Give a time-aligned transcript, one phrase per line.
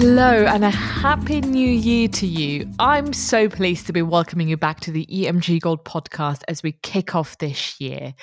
[0.00, 2.66] Hello and a happy new year to you.
[2.78, 6.72] I'm so pleased to be welcoming you back to the EMG Gold podcast as we
[6.72, 8.14] kick off this year.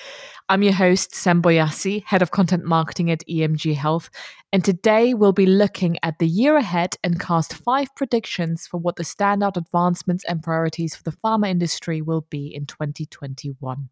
[0.48, 4.10] I'm your host, Sem Boyassi, Head of Content Marketing at EMG Health,
[4.52, 8.96] and today we'll be looking at the year ahead and cast five predictions for what
[8.96, 13.88] the standout advancements and priorities for the pharma industry will be in 2021.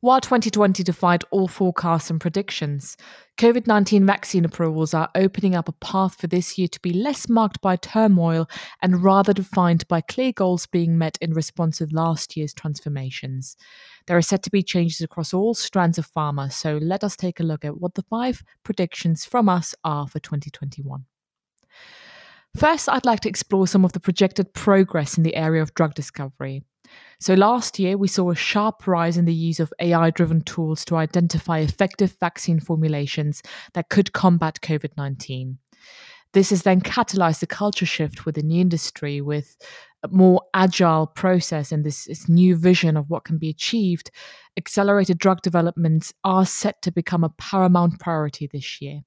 [0.00, 2.96] While 2020 defied all forecasts and predictions,
[3.36, 7.28] COVID 19 vaccine approvals are opening up a path for this year to be less
[7.28, 8.48] marked by turmoil
[8.80, 13.56] and rather defined by clear goals being met in response to last year's transformations.
[14.06, 17.40] There are set to be changes across all strands of pharma, so let us take
[17.40, 21.06] a look at what the five predictions from us are for 2021.
[22.56, 25.94] First, I'd like to explore some of the projected progress in the area of drug
[25.94, 26.62] discovery.
[27.20, 30.84] So, last year, we saw a sharp rise in the use of AI driven tools
[30.84, 33.42] to identify effective vaccine formulations
[33.74, 35.58] that could combat COVID 19.
[36.32, 39.56] This has then catalyzed a culture shift within the industry with
[40.04, 44.10] a more agile process and this, this new vision of what can be achieved.
[44.56, 49.00] Accelerated drug developments are set to become a paramount priority this year.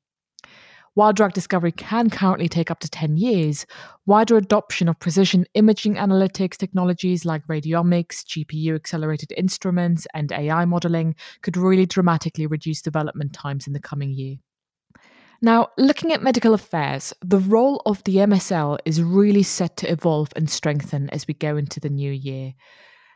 [0.93, 3.65] While drug discovery can currently take up to 10 years,
[4.05, 11.15] wider adoption of precision imaging analytics technologies like radiomics, GPU accelerated instruments, and AI modeling
[11.43, 14.35] could really dramatically reduce development times in the coming year.
[15.41, 20.33] Now, looking at medical affairs, the role of the MSL is really set to evolve
[20.35, 22.53] and strengthen as we go into the new year.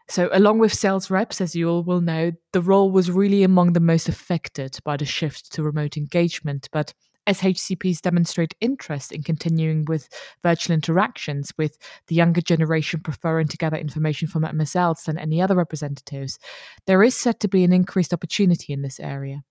[0.09, 3.73] So, along with sales reps, as you all will know, the role was really among
[3.73, 6.69] the most affected by the shift to remote engagement.
[6.71, 6.93] But
[7.27, 10.09] as HCPs demonstrate interest in continuing with
[10.43, 15.55] virtual interactions, with the younger generation preferring to gather information from MSLs than any other
[15.55, 16.39] representatives,
[16.85, 19.43] there is said to be an increased opportunity in this area.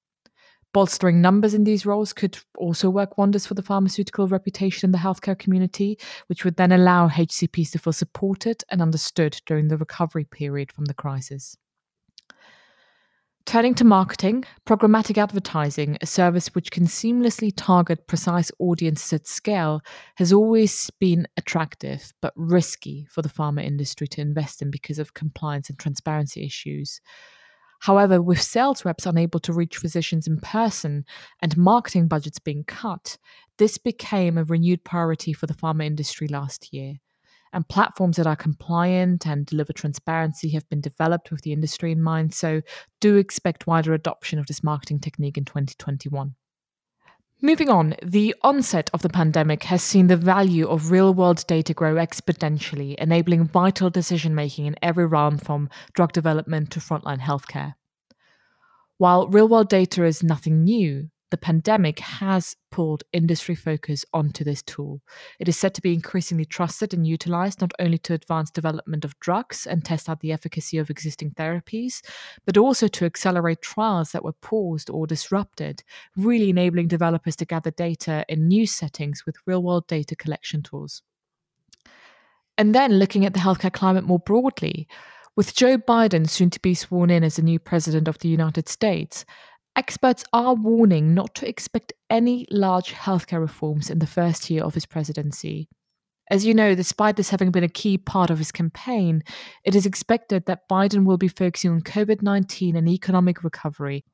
[0.73, 4.99] Bolstering numbers in these roles could also work wonders for the pharmaceutical reputation in the
[4.99, 10.25] healthcare community, which would then allow HCPs to feel supported and understood during the recovery
[10.25, 11.57] period from the crisis.
[13.47, 19.83] Turning to marketing, programmatic advertising, a service which can seamlessly target precise audiences at scale,
[20.17, 25.13] has always been attractive but risky for the pharma industry to invest in because of
[25.13, 27.03] compliance and transparency issues.
[27.81, 31.05] However, with sales reps unable to reach physicians in person
[31.43, 33.19] and marketing budgets being cut,
[33.59, 36.95] this became a renewed priority for the pharma industry last year
[37.55, 42.03] and platforms that are compliant and deliver transparency have been developed with the industry in
[42.03, 42.35] mind.
[42.35, 42.63] So,
[43.01, 46.35] do expect wider adoption of this marketing technique in 2021.
[47.43, 51.75] Moving on, the onset of the pandemic has seen the value of real world data
[51.75, 57.75] grow exponentially, enabling vital decision making in every realm from drug development to frontline healthcare.
[58.97, 64.63] While real world data is nothing new, the pandemic has pulled industry focus onto this
[64.63, 65.01] tool.
[65.41, 69.19] It is said to be increasingly trusted and utilized not only to advance development of
[69.19, 72.03] drugs and test out the efficacy of existing therapies,
[72.47, 75.83] but also to accelerate trials that were paused or disrupted,
[76.17, 81.03] really enabling developers to gather data in new settings with real world data collection tools.
[82.57, 84.87] And then looking at the healthcare climate more broadly,
[85.37, 88.69] with Joe Biden soon to be sworn in as the new president of the United
[88.69, 89.25] States,
[89.77, 94.75] Experts are warning not to expect any large healthcare reforms in the first year of
[94.75, 95.69] his presidency.
[96.31, 99.23] As you know, despite this having been a key part of his campaign,
[99.65, 104.05] it is expected that Biden will be focusing on COVID 19 and economic recovery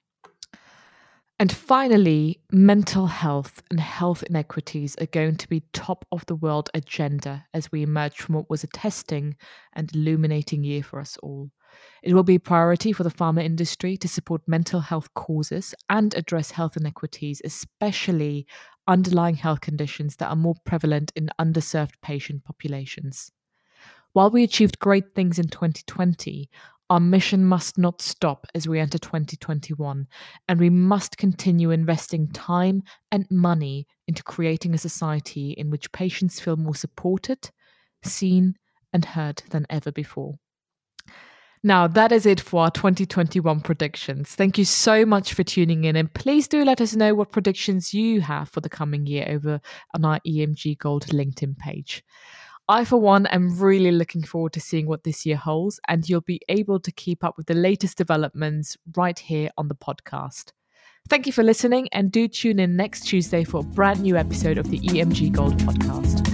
[1.40, 6.68] and finally, mental health and health inequities are going to be top of the world
[6.74, 9.38] agenda as we emerge from what was a testing
[9.72, 11.50] and illuminating year for us all.
[12.02, 16.14] It will be a priority for the pharma industry to support mental health causes and
[16.14, 18.46] address health inequities, especially
[18.86, 23.30] underlying health conditions that are more prevalent in underserved patient populations.
[24.12, 26.50] While we achieved great things in 2020,
[26.90, 30.08] our mission must not stop as we enter 2021,
[30.48, 32.82] and we must continue investing time
[33.12, 37.50] and money into creating a society in which patients feel more supported,
[38.02, 38.56] seen,
[38.92, 40.40] and heard than ever before.
[41.62, 44.34] Now, that is it for our 2021 predictions.
[44.34, 47.92] Thank you so much for tuning in, and please do let us know what predictions
[47.92, 49.60] you have for the coming year over
[49.94, 52.02] on our EMG Gold LinkedIn page.
[52.66, 56.22] I, for one, am really looking forward to seeing what this year holds, and you'll
[56.22, 60.52] be able to keep up with the latest developments right here on the podcast.
[61.10, 64.56] Thank you for listening, and do tune in next Tuesday for a brand new episode
[64.56, 66.29] of the EMG Gold podcast.